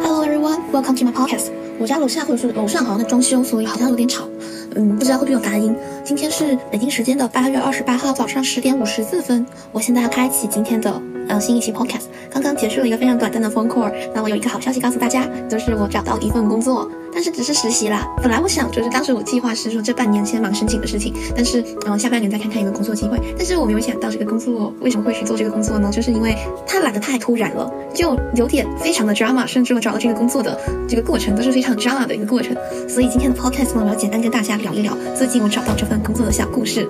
[0.00, 1.50] Hello everyone, welcome to my podcast.
[1.78, 4.28] 我家楼下或者是楼上好像在装修，所以好像有点吵。
[4.74, 5.74] 嗯，不知道会不会有杂音。
[6.04, 12.04] 今天是北京时间的八月二十八号早上十点五十四分，我现在要开启今天的呃新一期 podcast。
[12.30, 16.88] 刚刚结束了一个非常短暂的 phone call，那我有一个好消息告诉大家，就是我找到了一份工作。
[17.16, 18.06] 但是只是实习啦。
[18.18, 23.18] 本来我想，就是当时我计划是说这半年先忙申请的事情，但是嗯下半年再看看有没有工作机会。
[23.38, 25.90] 但是我没有想到这个工作为什么会去做这个工作呢？
[25.90, 32.54] 就是因为他来的太突然了，就有点非常的 drama，甚至我找到这个工作的这个过程都是非常 drama 的一个过程。
[32.86, 36.86] 所以今天的 podcast 呢，我要简单跟大家聊一聊最近我找到这份工作的小故事。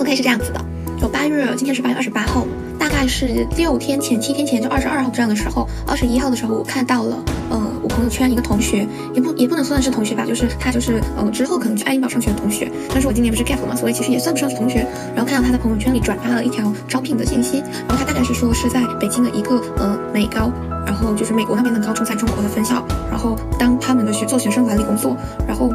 [0.00, 0.60] OK 是这样子的，
[1.00, 2.44] 我八月，今天是八月二十八号。
[2.76, 12.70] 大概是六天前、七天前，就二十二号这样的时候，二十一号的时候，我看到了，呃，我朋友圈一个同学，也不也不能算是同学吧，就是他就是，呃，之后可能去爱丁堡上学的同学。
[12.90, 14.86] 但是我今年不是 gap 嘛，所以其实也算不上是同学。
[15.14, 20.50] 然后看到他的朋友圈里转发了一条招聘的信息，然后他大概是说是在北京的一个呃美高，
[20.86, 25.72] 然后就是美国那边的高中在中国的分校，然后当他们的学做学生管理工作，然后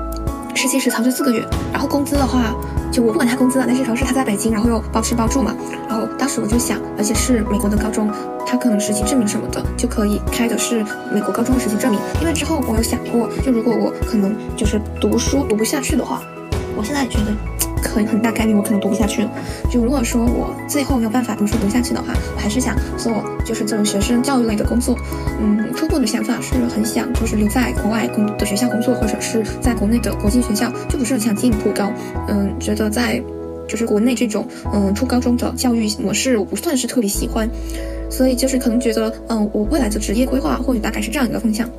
[0.55, 2.53] 实习时长是四个月，然后工资的话。
[2.93, 5.55] 就我不管他工资了，但是主要是他在北京，然后又包吃包住嘛。
[5.89, 8.07] 然后当时我就想，而且是美国的高中，
[8.45, 11.99] 他可能实习证明什么的就可以开的是美国高中的实习证明。
[12.21, 16.21] 因为之后我有想过，就如果我可能就是读书读不下去的话，
[16.77, 17.33] 我现在觉得。
[17.83, 19.31] 很很大概率我可能读不下去了。
[19.69, 24.97] 就如果说我最后没有办法读书读下去的话，我还是想做就是这种学生教育类的工作。
[25.39, 31.91] 嗯，初步的想法是很想就是留在国外工的学校工作，或者是在国内的国际学校，就不是很想进普高。
[32.27, 33.21] 嗯，觉得在
[33.67, 37.49] 就是国内这种嗯初高中的教育模式，我不算是特别喜欢，
[38.09, 41.69] 所以就是可能觉得嗯我未来的职业规划或许大概是这样一个方向。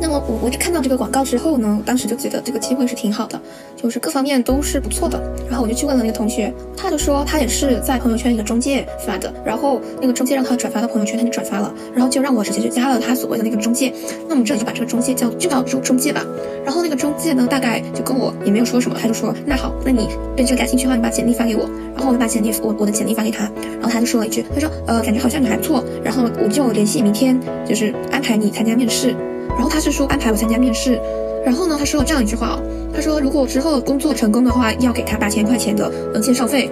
[0.00, 3.40] 那么我我看到这个广告之后呢，当时就觉得这个机会是挺好的，
[3.76, 5.20] 就是各方面都是不错的。
[5.48, 13.92] 然后我就去问了那个同学，他就说他也是在朋友圈一个中介发的，然后那个中介让他转发到朋友圈，他就转发了，然后就让我直接就加了他所谓的那个中介。
[14.28, 16.24] 那我们这里就把这个中介叫就叫中中介吧。
[16.64, 21.68] 然后那个中介呢，大概就跟我也没有说什么，他就说那好，那你对这个感兴趣的话，你把简历发给我。
[21.96, 23.50] 然后我就把简历我我的简历发给他，
[23.80, 29.16] 然后他就说了一句，他说呃感觉好像你还不错，然后我就联系明天就是安排你参加面试。
[29.58, 30.98] 然后他是说安排我参加面试，
[31.44, 32.62] 然后呢，他说了这样一句话哦，
[32.94, 36.70] 他说如果之后工作成功的话，要给他八千块钱的呃介绍费。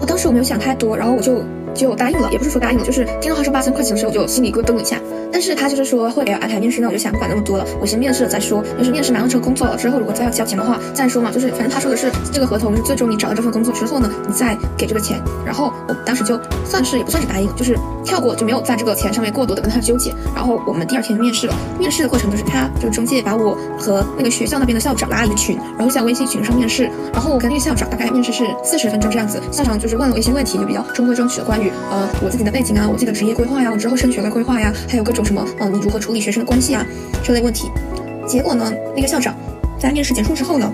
[0.00, 1.42] 我当时我没有想太多，然后我就。
[1.74, 4.98] 就答应了，也不是说答应了，就是听到他说八千块钱的时候，我就心里咯噔一下。
[5.32, 8.62] 但是他就是说会给我安排面试，那我就想不管那么多了，我先面试了再说。
[8.76, 11.30] 就是面试拿到这个工作了之后，如果再要交钱的话再说嘛。
[11.30, 15.18] 就是反正他说的是这个合同是最终你找到这份工作之后呢，你再给这个钱。
[15.46, 20.14] 然后我当时就算是也不算是答应，就是跳过，就没有在这个钱上面过多的跟他纠结。
[20.34, 26.90] 然后我们第二天就面试了，面试的过程就是他这个中介把我和那个学校那边的校长拉了一个群，然后在微信群上面试。
[27.10, 31.58] 然后我跟那个校长大概面试是四十分钟这样子，校长就是问了我一些问题，就比较中规中矩的关
[31.90, 32.42] 呃我自己。
[32.42, 36.84] 的背景啊，我自己的职业规划呀，我之后升学的规划呀，还有各种什么，嗯，你如何处理学生的关系啊
[37.22, 37.70] 这类问题。
[38.26, 39.32] 结果呢，那个校长
[39.78, 40.68] 在面试结束之后呢，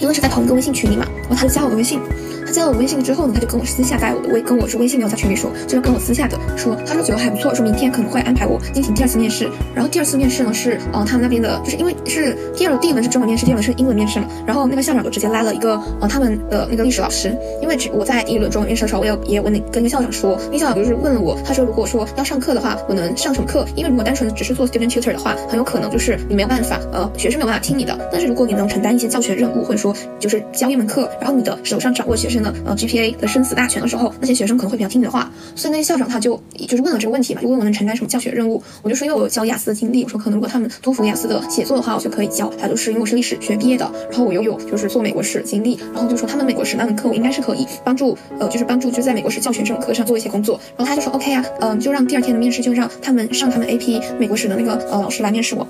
[0.00, 2.00] 因为是在同一个微信群里嘛，然后他就加我的微信。
[2.46, 9.48] 他加了我微信之后呢，他就跟我私下在我的微跟我是微信没有在群里说，就是跟我私下的说，他说觉得还不错，说明天可能会安排我进行第二次面试。
[9.74, 14.26] 然后第二次面试呢是，呃，他们那边的，就是因为是第二第一轮是中文面试，第二轮是英文面试嘛。
[14.46, 23.66] 然后那个校长就直接拉了一个，呃，他们的那个历史老师，因为只我在第一轮中文面试的时候，我有也问那跟那个校长说，那校长就是问了我，他说如果说要上课的话，我能上什么课？
[23.74, 27.98] 因为如果单纯只是做 student tutor 的话，很有可能就是你没有办法，呃，学生没有办法听你的。
[28.12, 33.28] 但是如果你能承担一些教学任务，或者说就是教一门课，然后你的手上掌握学生的呃 GPA 的。
[33.34, 38.62] 生死大权的时候，那些学生可能会比较听你的话，所以那些校长他就就是问了这个问题嘛，就问我能承担什么教学任务。
[38.80, 42.48] 我就说因为我有教雅思的经历，我说可能如果他们托福雅思的写作的话，我就可以教。
[42.56, 50.60] 他就是因为我是历史学毕业的，然后我又有就是做美国史经历，然后就说他们美国史那门课我应该是可以帮助呃就是帮助就在美国史教学这种课上做一些工作。
[50.76, 55.66] 然后他就说 OK 啊，嗯，就让第二天的面试就让他们上他们 AP 美国史的那个呃老师来面试我。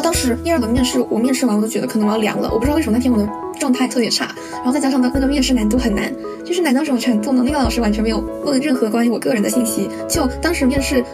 [0.00, 3.28] 当时第二轮面试我面试完我都觉得可能我要凉了，我不知道为什么那天我的
[3.58, 6.12] 状态特别差，然后再加上那那个面试难度很难。
[6.44, 7.42] 就是难到什么程度呢？
[7.44, 11.04] 那个老师完全没有问任何关于我个人的信息，就当时面试。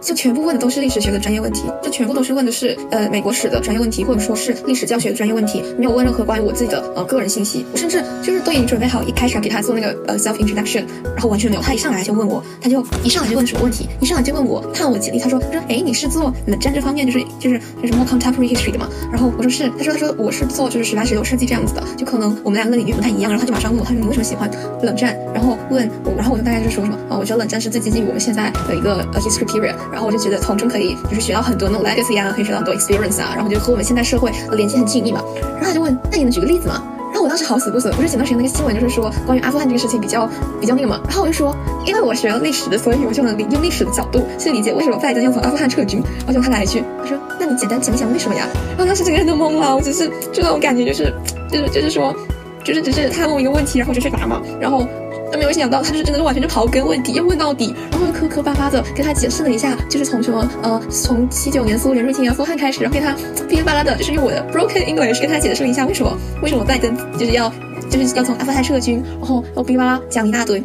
[0.00, 7.64] 就全部问的都是历史学的专业问题，就全部都是问的是呃美国史的专业问题，或者说是历史教学的专业问题，没有问任何关于我自己的呃个人信息。
[7.72, 11.62] 我甚至就是都已经准备好一开始要给他做那个呃 self introduction，然后完全没有。
[11.62, 13.88] 他一上来就问我，他就一上来就问什么问题？
[14.00, 18.88] 一上来就问我看我简历，他说他说哎你是做冷战这方面就是就是就是 more contemporary history 的吗？
[19.12, 23.30] 然后我说是，他说他说我是做就是十八十九世纪这样子的，就可能我们两个领域不太一样。
[23.30, 24.50] 然后他就马上问我，他说你为什么喜欢
[24.82, 25.16] 冷战？
[25.34, 29.74] 然后问我，然后我就大概就说什么啊，我觉得冷战是最接近于我们现在的一个呃 history period。
[29.92, 30.70] 然后我就觉得从中。
[30.70, 35.20] 可以就是学到很多那种 legacy 啊，可以学到很多 experience 啊，然后就和我们现代社会的联系很紧密嘛。
[35.34, 36.80] 然后他就问，那你能举个例子吗？
[37.08, 41.52] 然后我当时好死不死，不是前段时间那个新闻就是说关于阿富汗这个事情比较比较那个嘛，然后我就说，
[41.84, 46.00] 因为我学了历史的，所以我就能理用历史的角度去理解为什么拜登要从阿富汗撤军。
[46.18, 48.46] 然后就他来一句，他说，那你简单讲一讲为什么呀？
[48.76, 51.12] 然后当时整个人都懵了，我只是就那种感觉，就是
[51.50, 52.14] 就是就是说，
[52.62, 54.86] 就是只是他问我一个问题，然后就去答嘛，然后。
[55.30, 63.14] 但没有想到，他就是真的是完全就刨根问底，要问到底，然后又磕磕巴巴的跟他解释了一下，就是从什么呃，从七九年苏联入侵阿富汗开始，然后给他
[63.48, 67.52] 噼里啪啦的，就是用我的 broken English 跟他解释了一下为什么为什么拜登就是要
[67.90, 70.62] 就是要从阿富汗撤军，然后然后噼里啪啦讲一大堆，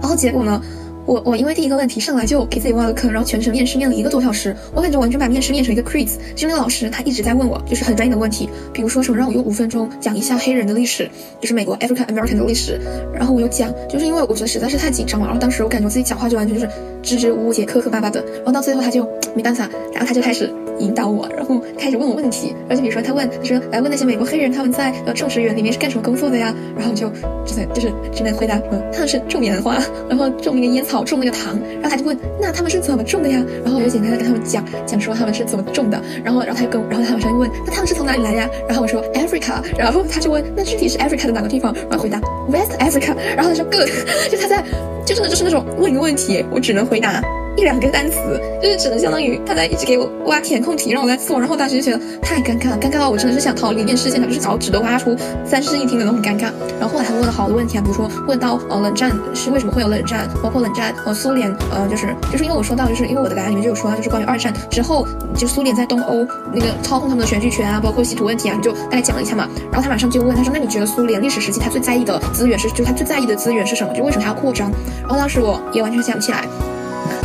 [0.00, 0.62] 然后结果呢？
[1.08, 6.16] 我我因为第一个问题上来就给自己挖了坑，然后全程面试面了一个多小时，我感觉完全把面试面成一个 quiz。
[6.36, 11.10] 就那个老师他一直在问我，就是很专业的问题，比如说什么让我用五分钟讲一下黑人的历史，
[11.40, 12.78] 就是美国 African American 的历史。
[13.14, 16.70] 然后我有讲，就是因为我觉得实在是太紧张了，然后当时我感觉自己讲话就完全就是
[17.02, 18.22] 支支吾吾且磕磕巴巴的。
[18.36, 22.54] 然后到最后他就没办法，然后他就开始引导我，然后开始问我问题。
[22.68, 26.54] 而且比如说他问，他说来问那些美国黑人他们在呃种植园里面是干什么工作的呀？
[26.76, 27.10] 然后就
[27.44, 29.78] 只能就是只能回答什么他们是种棉花，
[30.08, 31.58] 然后种那个烟草，种那个糖。
[31.80, 33.42] 然后他就问，那他们是怎么种的呀？
[33.64, 36.00] 然后我就简单的跟他们讲讲说他们是怎么种的。
[36.24, 38.48] 然后，然后他就跟，然后他马上又问，那他们是从哪里来呀？
[38.68, 39.62] 然后我说 Africa。
[39.76, 41.74] 然后 他就问，那具体是 Africa 的哪个地方？
[41.88, 42.20] 然后回答
[42.50, 43.14] West Africa。
[43.36, 43.88] 然后他说 Good。
[44.30, 44.64] 就他在，
[45.04, 47.22] 就真的就是那种问一个问题，我只能回答。
[47.58, 56.52] 一两个单词，就是只能相当于他在一直给我挖填空题，让我在做，然后当时就觉得太尴尬了，尴尬到我真的是想逃离面试现场，就是脚趾都挖出三室一厅的那种尴尬。
[56.78, 65.04] 然后后来还问了好多问题啊，比如说问到呃冷战是为什么会有冷战，包括冷战呃苏联呃就是就是因为我说到就是因为我的答案里面就有说到就是关于二战之后
[65.34, 69.48] 就苏联在东欧那个操控他们的选举权啊，包括稀土问题啊，你就大概讲了一下嘛。
[69.72, 73.92] 然后他马上就问他说那你觉得苏联历史时期他最在意的资源是就他最在意的资源是什么？
[73.92, 74.70] 就为什么他要扩张？
[75.00, 76.44] 然后当时我也完全想不起来。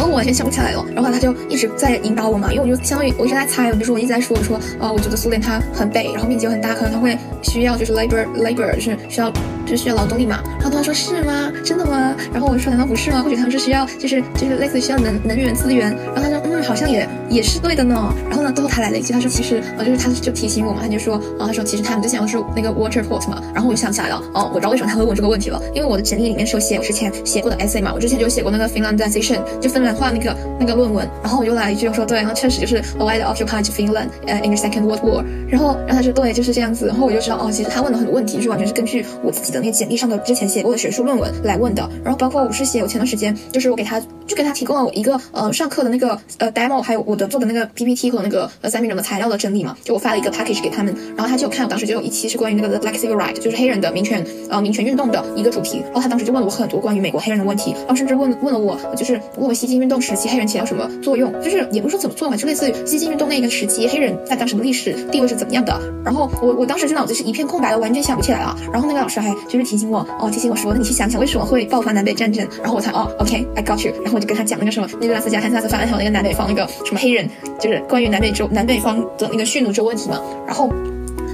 [0.08, 9.32] 我完全想不起来了，然后他就一直在引导我嘛，因为我就相当于我一直在猜，就是我一直在说，我说，呃，我觉得苏联它很北，然后面积又很大，可能它会需要就是 labor labor，就是需要
[9.66, 10.40] 就是需要劳动力嘛。
[10.60, 11.52] 然后他说是吗？
[11.64, 12.16] 真的吗？
[12.32, 13.22] 然后我就说难道不是吗？
[13.24, 15.92] 或许他们是需要就是就是类似于需要能能源资源。
[16.14, 18.14] 然后他说嗯，好像也也是对的呢。
[18.30, 23.42] 然后呢，最后他来了一句，他说其实呃就是他就提醒我嘛，他就说啊，他说其实他们之前是那个 water port 嘛。
[23.54, 30.36] 然后我就想起来了，哦，我知道为什么他会问这个问题了，因为我的简历里面是有写我之前写过的 essay 嘛，我之前就写过那个 Finlandization，就芬兰化那个。
[30.60, 52.78] 那个论文，然后我又来一句，我说对，然后确实就是 why the occupied Finland 呃 in the Second World War，然后然后他说对，就是这样子，然后我就知道哦，其实他问的很多问题是完全是根据我自己的那简历上的之前写过的学术论文来问的，然后包括我是写我前段时间就是我给他就给他提供了我一个呃上课的那个呃 demo，还有我的做的那个 PPT 和那个呃三明治的材料的整理嘛，就我发了一个 package 给他们，然后他就看我当时就有一期是关于那个
[52.78, 61.34] the Black Civil Rights，就是黑人的民权呃民权运动的一个主题，然后他当时就问了我很多关于美国黑人的问题，然后甚至问问了我就是问我西进运动时期黑人起到什么作用。
[61.42, 65.78] 就是也不是说怎么做嘛，就类似于西进运动那个时期，黑人在当时的历史地位是怎么样的。
[66.06, 68.56] 然后我我当时就脑子是一片空白的，完全想不起来了。
[68.72, 72.48] 然后那个老师还就是提醒我，哦，提醒我说，那你去想想为什么会爆发南北战争。
[72.62, 73.94] 然后我才哦，OK，I got you。
[74.04, 77.30] 然后我就跟他讲那个什么，那个拉斯加、堪萨斯法案还有那个南北方那个什么黑人，
[77.60, 80.20] 就是关于南北州南北方的那个蓄奴州问题嘛。
[80.48, 80.70] 然后。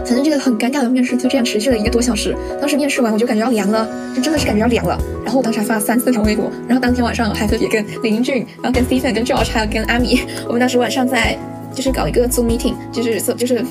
[0.05, 2.33] 反正这个很尴尬的面试就这样持续了一个多小时。
[2.59, 4.97] 当时面试完我就感觉要凉了，就真的是感觉要凉了。
[5.25, 11.37] 然后我当时还发了三四条微博，然后当天晚上还特别跟林俊，然后跟 Stephen、跟 George 还有跟阿米，我们当时晚上在
[11.75, 13.63] 就是搞一个 Zoom meeting，就是就是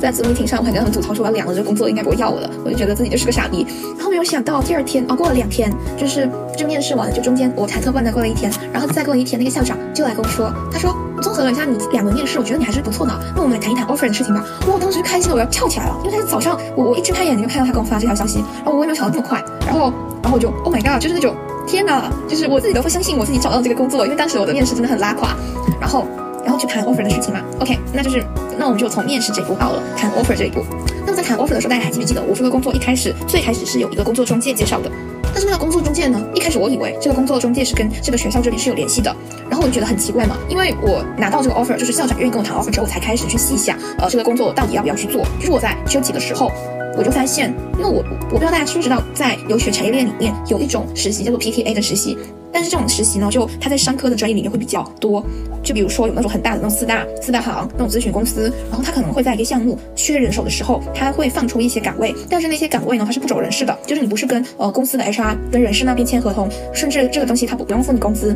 [0.00, 2.50] 在 Zoom meeting 上，我还跟他们吐槽说我要凉了，这个工作应该不会要我了。
[2.64, 3.66] 我就觉得自己就是个傻逼。
[3.96, 10.94] 然后没有想到第二天哦，过了两天，就是就面试完了，就中间我忐忑不安的过了一天，然后再过了一天，那个校长就来跟我说，他说。
[11.22, 13.18] 综合了一下你两个面试，我觉得你还是不错的。
[13.34, 14.44] 那我们来谈一谈 offer 的事情吧。
[14.66, 19.90] 哇，我当时开心的我要跳起来了，因为他是早上，我我一睁开眼睛就看到他给我发这条消息，然后我也没有想到这么快，然后
[20.22, 21.34] 然后我就 Oh my god，就是那种
[21.66, 25.34] 天哪，就是我自己都不相信我自己找到这个工作，因为当时我的面试真的很拉垮。
[25.80, 26.06] 然后
[26.46, 27.42] 然后去谈 offer 的事情嘛。
[27.58, 28.24] OK，那就是
[28.56, 30.64] 那我们就从面试这一步到了谈 offer 这一步。
[31.04, 34.90] 那么在谈 offer 的时候，大家还记不记得我这个工作一开始最开始是有一个工作中介介绍的？
[35.34, 39.14] 但是那个工作中介呢，一开始我以为这个工作中介是跟这个学校这里是有联系的，
[39.50, 45.26] 然后我就觉得很奇怪嘛，因为我拿到这个 offer，就是校长愿意跟我谈 offer 之后，我才开始去细想，呃，这个工作到底要不要去做。
[45.38, 46.50] 就是我在休息的时候，
[46.96, 52.16] 我就发现，因为我我不知道大家知不知道，在留学产业链里面有一种实习叫做 PTA 的实习。
[52.52, 55.22] 但是这种实习呢，就它在商科的专业里面会比较多。
[55.62, 62.14] 就比如说有那种很大的那种四大四大行那种咨询公司，然后他可能会在一个项目缺人手的时候，他会放出一些岗位。
[62.30, 68.34] 但是那些岗位呢，它是不走人事的，就是你不是跟呃公司的 HR 跟人事那边签合同，甚至这个东西他不不用付你工资。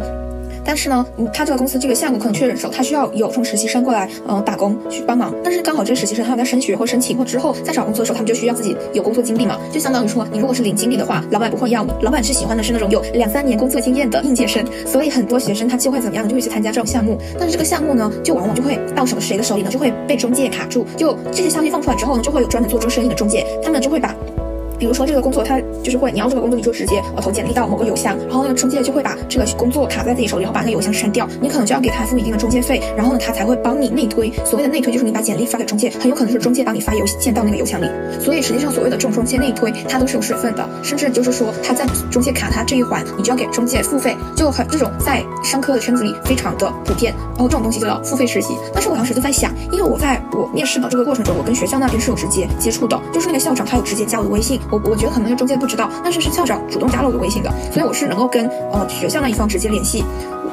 [0.64, 5.34] 但是呢，他这个公司这个项目可能缺人手，他需要有这种实习生过来，嗯，打工去帮忙。
[5.42, 14.64] 但是刚好这个实习生他们在升学或申请或之后再找工作的时候，他们就需要自己有工作经历嘛，就相当于说，你如果是领经历的话，老板不会要你，老板是喜欢的是那种有两三年工作经验的应届生。
[14.86, 17.18] 所以很多学生他就会怎么样，就会去参加这种项目。
[17.38, 20.86] 但是这个项目呢，就往往就会到手谁的手里呢，就会被中介卡住。
[20.96, 24.14] 就这些消息放出来之后呢，就会有专门做这个生意的中介，他们就会把。
[24.80, 34.32] 比如说这个工作，他就是会你要这个工作，你就直接呃投简历到某个邮箱，然后那个中介就会把这个工作卡在自己手里，然后把那个邮箱删掉，你可能就要给他付一定的中介费，然后呢，他才会帮你内推。
[34.44, 37.86] 所谓的内推就是你把简历发给中介，很有可能是中介帮你发邮件到那个邮箱里。
[38.18, 47.14] 所以实际上所谓的这种中介内推，它都是有水分的，甚至就是说他在中介卡他这一环，你就要给中介付费，就很这种在商科的圈子里非常的普遍。
[47.34, 48.54] 然后这种东西就叫付费实习。
[48.72, 60.04] 但是我当时就在想，因为我在我面试的这个过程中，我跟学校那边是有直接接触的，就是那个校长他有直接加我的微信，我我觉得可能那个中介不知道，但是是校长主动加了我的微信的，所以我是能够跟呃学校那一方直接联系。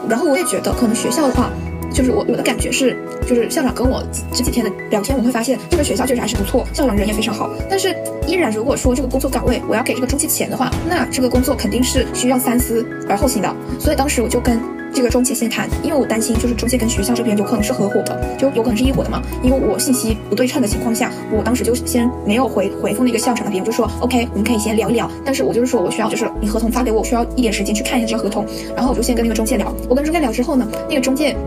[0.10, 1.50] 然后我也觉得可能学校的话。
[1.90, 2.96] 就是我我的感觉是，
[3.26, 7.50] 就是校长跟我这几天的聊天，我会发现这个学校确实还是不错，校长人也非常好。
[7.70, 7.96] 但是
[8.28, 13.56] 依然，如果说这个工作岗位我要给这个中介钱的话，那这个工作肯定是需要三思而后行的。
[13.80, 14.60] 所以当时我就跟
[14.98, 19.22] 这个中介先谈，因为我担心就是中介跟学校这边有可能是合伙的，就有可能是一伙的嘛。
[19.44, 25.08] 因为我信息不对称的情况下，我当时就先没有回回复那个校长那边，我就说 OK，我们可以先聊一聊。
[25.24, 28.44] 但是我就是说我需要就是你合同发给我，需要一点时间去看一下这个合同。
[28.76, 31.38] 然后我就先跟那个中介聊，我跟中介聊之后呢，那个中介。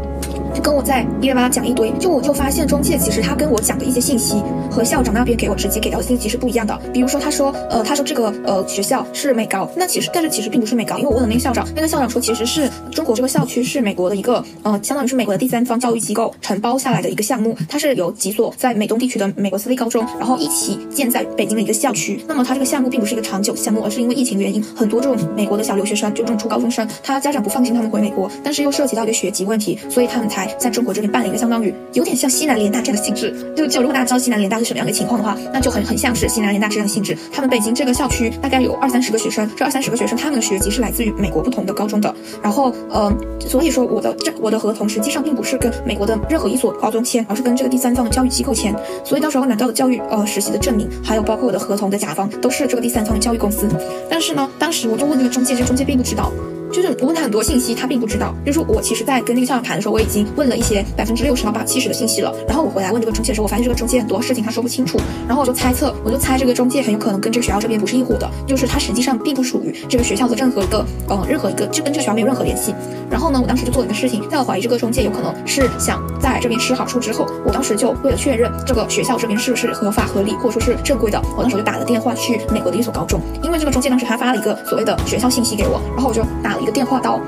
[0.54, 6.78] 就跟我在一列巴讲一堆，就我就发现中介其实他跟我讲的一些信息和校长那边给我直接给到的信息是不一样的。
[6.92, 22.22] 比如说他说，呃，他说这个呃学校是美高，那其实但是其实并不是美高，因为我问了那个校长，那个校长说其实是中国这个校区是美国的一个呃，相当于是美国的第三方教育机构承包下来的一个项目，它是由几所在美东地区的美国私立高中，然后一起建在北京的一个校区。
[22.26, 31.30] 那么它这个项目并不是一个长久项目，而是因为疫情原因，很多这种美国的小留学生，就这种初高中生，他家长不放心他们回美国，但是又涉及到一个学籍问题，所以他们才在中国这边办了。
[31.30, 37.16] 一个相当于有点像西南联大这样的性质，就就如果大家知道西南联大是什么样的情况的话，那就很很像是西南联大这样的性质。
[37.32, 42.12] 他们北京这个校区大概有二三十个学生，这二三十个学生他们的学籍是来自于美国不同的高中的。
[42.42, 48.74] 然后，呃，所以说我的这我的合同实际上并不是跟美国的任何一所高中签，而是跟这个第三方的教育机构签。
[49.04, 53.68] 所以到时候拿到的教育呃实习的证明，还有包括我的合同的甲方，都是这个第三方的教育公司。
[54.08, 56.32] 但是呢，当时我就问那个中介，这个中介并不知道。
[56.72, 58.34] 就是我问他很多信息，他并不知道。
[58.46, 62.32] 就是我其实，在跟那个校长谈的时候，我已经问了一些百分之六十到八七十的信息了。
[62.46, 64.98] 然后我回来问这个中介的时候，我发现这个中介很多事情他说不清楚。
[65.26, 72.74] 然后我就猜测，我就猜这个中介很有可能跟这个学校这边不是一伙的，就是他实际上并不属于这个学校的任何一个，呃，任何一个就跟这个学校没有任何联系。
[73.10, 87.20] 然后呢，我当时就做了一个事情，在我怀疑这个中介有可能是想在这边吃好处之后，我当时就为了确认这个学校这边是不是合法合理或者说是正规的，我当时就打了电话去美国的一所高中，因为这个中介当时他发了一个所谓的学校信息给我，然后我就打了一个电话到。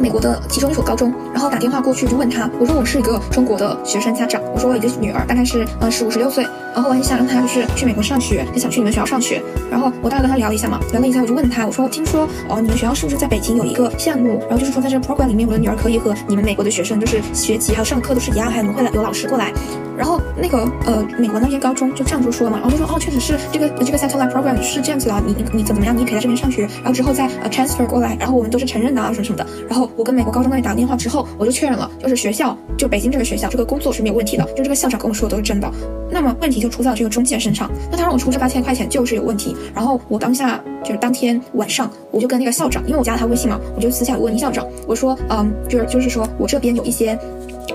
[0.00, 6.46] 美国的其中一所高中，然后打电话过去就问他，我说我是一个中国的学生家长，我说我一个女儿大概是呃十五十六岁，
[6.78, 19.52] 然后我很想让她就是去美国上学，也想去你们学校上学，然后我大概跟他聊了一下嘛，聊了一下我就问他，我说听说哦你们学校是不是在北京有一个项目，然后就是说在这个 program 里面，我的女儿可以和你们美国的学生就是学籍还有上课都是一样，还有会来有老师过来。
[19.96, 29.44] 然后那个呃，美国那边高中就这样就说嘛，然后就说哦，确实是这个这个 satellite program 是这样子的，你你你怎么怎么样，你也可以在这边上学，然后之后再呃 transfer 过来，然后我们都是承认的啊什么什么的。
[29.68, 35.68] 然后我跟美国高中那里打电话之后，我就确认了，就是学校就北京这个学校这个工作是没有问题的，就这个校长跟我说的都是真的。
[36.10, 39.56] 那么问题就出在了这个中介身上，那他让我出这八千块钱就是有问题。
[39.74, 47.18] 然后我当下就是当天晚上，我就跟那个校长，因为我加了他微信嘛，我就私下问校长，我说嗯，就是就是说我这边有一些。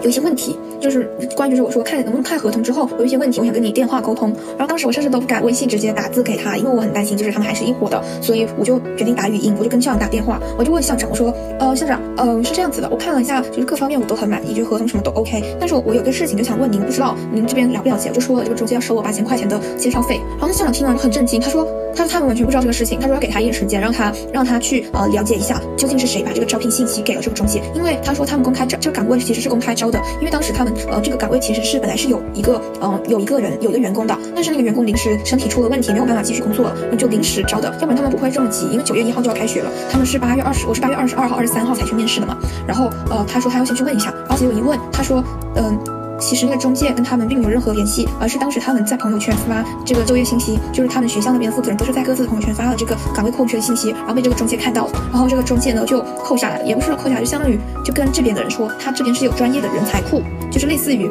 [0.02, 4.34] 有一些问题，就是关于就是我说看能不能看合同之后，有一些问题，我想跟你电话沟通。
[4.58, 18.10] 然后当时我甚至都不敢微信直接打字给他，因为我很担心，就是他们还是一伙的，所以我就决定打语音，我就跟校长打电话，我就问校长，我说，呃，校长，呃，是这样子的，我看了一下，就是各方面我都很满意，就合同什么都 OK，但是我有个事情就想问您，不知道您这边了不了解？
[18.10, 20.20] 我就说了这个中介要收我八千块钱的介绍费。
[20.32, 30.73] 然后那校长听完很震惊，他说，他说他们完全不知道这个事情，他说要给他一点时间，让他让他去呃了解一下究竟是谁把这个招聘信息给了这个中介，因为他说他们公开招这个岗位其实是公开招的，因为当时他们。
[30.90, 42.38] 呃，这个岗位其实是本来是有一个，嗯，有一个人，有一个员工的，但是那个员工临时身体出了问题，没有办法继续工作了，就临时招的，要不然他们不会这么急，因为九月一号就要开学了，他们是八月二十，我是八月二十二号、二十三号才去面试的嘛，
[42.68, 45.24] 然后，呃，他说他要先去问一下，然后结果一问，他说，
[45.56, 46.03] 嗯。
[46.24, 61.10] 其实那个中介跟他们并没有任何联系，而是当时他们在朋友圈发这个就业信息，就是他们学校那边的负责人都是在各自的朋友圈发了这个岗位空缺的信息，然后被这个中介看到，然后这个中介呢就扣下来了，也不是扣下来，就相当于就跟这边的人说，他这边是有专业的人才库，就是类似于。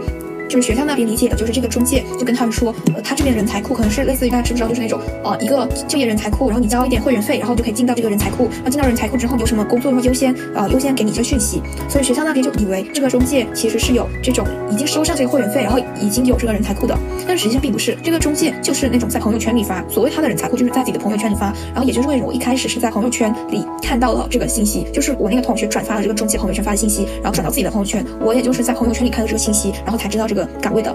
[0.49, 30.95] 就是学校那边理解的，就是这个中介就跟他们说，呃，他这边人才库可能是类似于大家知不知道，就是那种呃一个就业人才库，然后你交一点会员费，然后就可以进到这个人才库，然后进到人才库之后有什么工作会优先呃优先给你这个讯息，所以学校那边就以为这个中介其实是有这种已经收上这个会员费，然后已经有这个人才库的，但实际上并不是，这个中介就是那种在朋友圈里发，所谓他的人才库就是在自己的朋友圈里发，然后也就是为什么我一开始是在朋友圈里看到了这个信息，就是我那个同学转发了这个中介朋友圈发的信息，然后转到自己的朋友圈，我也就是在朋友圈里看到这个信息，然后才知道这个岗位的。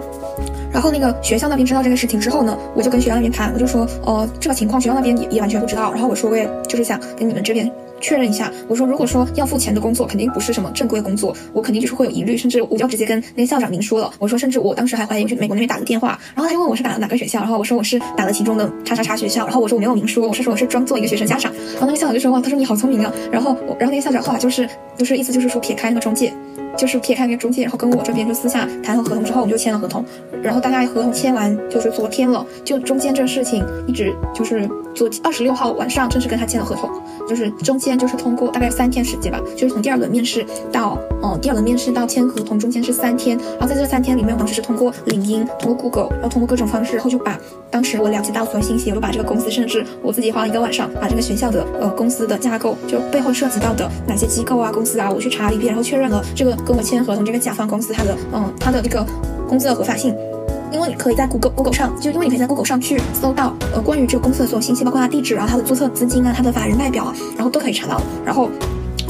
[0.71, 5.91] 然后那个学校那边知道这个事情之后呢，我就跟学校那边谈，我就说，呃，这个情况学校那边也也完全不知道。
[5.91, 8.51] 然后我说，我也就是想跟你们这边确认一下。
[8.67, 14.11] 我说，如果说要付钱的工作，肯定不是什么正规工作，我肯定就是会有疑虑，甚至我就直接跟那个校长明说了。
[14.19, 21.51] 我说，甚至我当时还怀疑我去美国那边打个电话，然后他就问我是打了哪个学校，然后我说我是打了其中的叉叉叉学校，然后我说我没有明说，我是说我是装作一个学生家长。
[21.73, 23.11] 然后那个校长就说哇，他说你好聪明啊。
[23.31, 26.33] 然后然后那个校长后来就是就是意思就是说撇开那个中介。
[26.75, 30.05] 就是撇开那个中介，然后跟我这边就私下谈好合同之后，我们就签了合同。
[30.43, 36.87] 然后大概合同签完就是昨天了，就中间这个事情一直就是昨二十六号晚上正式跟他签了合同，
[37.27, 43.37] 就是中间间就是通过大概三天时间吧，就是从第二轮面试到嗯第二轮面试到签合同中间是三天。
[43.59, 47.39] 然后在这三天里面，我当时是通过领英、通过 Google，然后通过各种方式，然后就把
[47.71, 56.57] 当时我了解到所有信息，我就把这个公司，甚至我自己花了一个晚上把这个学校的呃公司的架构，就背后涉及到的哪些机构啊、公司啊，我去查了一遍，然后确认了这个。
[56.67, 59.05] 跟我签合同这个甲方公司，它的嗯，它的这个
[59.47, 60.13] 公司的合法性，
[60.71, 68.01] 因为你可以在 Google Google 上，就因为你可以在 Google 上去搜到呃关于这个公司的所有信息，包括它地址，然后它的注册资金啊，它的法人代表啊，然后都可以查到。
[68.25, 68.49] 然后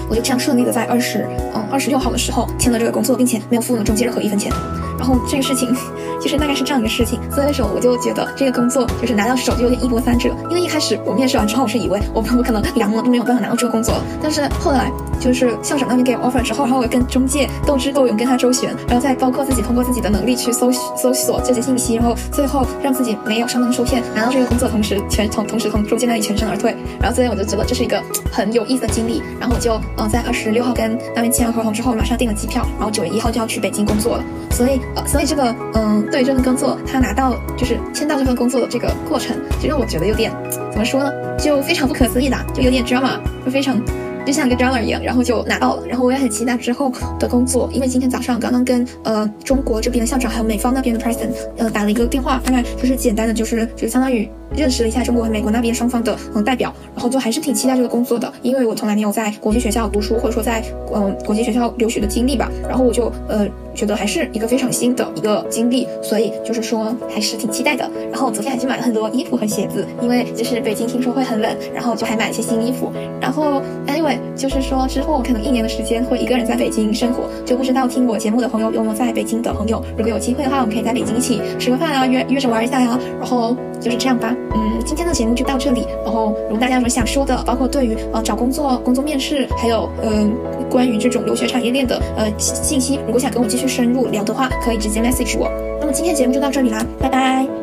[0.09, 4.51] 我就这样顺利的在二十嗯二十六号的时候签了这个工作，并且没有付了中介任何一分钱。
[4.97, 5.75] 然后这个事情
[6.21, 10.29] 就是大概是这样一个事情，所以那时候我就觉得这个工作就是拿到手就有点一波三折。
[10.49, 13.95] 因为一开始我面试完之后，我是以为我我可能凉了都，没有办法拿到这个工作。
[14.21, 26.75] 但是后来就是校长那边给我 offer 之后，然后我跟中介斗智斗勇跟他周旋，然后再包括自己通过自己的能力去搜搜索这些信息，然后最后让自己没有上当受骗，拿到这个工作，同时全从同时从中介那里全身而退。
[26.99, 28.01] 然后所以我就觉得这是一个
[28.31, 29.21] 很有意思的经历。
[29.39, 34.23] 然后我就嗯在二十六号跟那边签完合同之后，马上订了机票，然后九月一号就要去北京工作了。
[34.51, 35.55] 所以呃所以这个。
[35.73, 43.79] 嗯，对这份工作，他拿到就是签到这份工作的这个过程，就让我觉得有点怎么说呢，就非常不可思议的，就有点 drama，就非常。
[44.25, 60.61] 就像一个 drama 一样，然后就拿到了，然后我也很期待之后的工作，因为今天早上刚刚跟呃中国这边的校长还有美方那边的 president 呃打了一个电话，大概就是简单的就是就是相当于认识了一下中国和美国那边双方的嗯代表，然后就还是挺期待这个工作的，因为我从来没有在国际学校读书或者说在
[60.93, 67.89] 嗯国际学校留学的经历吧，然后我就呃觉得还是一个非常新的一个经历，所以就是说还是挺期待的。
[68.11, 74.17] 然后昨天还去买了很多衣服和鞋子，因为就是北京听说会很冷，然后就还买了一些新衣服，然后 anyway。
[74.35, 79.83] 就是说，之后可能一年的时间会一个人在北京生活，就不知道听我节目的朋友有没有在北京的朋友。
[79.97, 82.99] 如果有机会的话，我们可以在北京一起吃个饭啊，约约着玩一下呀。
[83.19, 84.35] 然后就是这样吧。
[84.53, 85.85] 嗯，今天的节目就到这里。
[86.05, 90.31] 然后如果大家有什么想说的，包括对于呃找工作、工作面试，还有嗯
[90.69, 95.51] 关于这种留学产业链的呃信息，如果想跟我继续深入聊的话，可以直接 message 我。
[95.79, 97.56] 那么今天节目就到这里啦，拜拜。